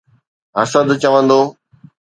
[0.57, 1.41] حسد چوندو.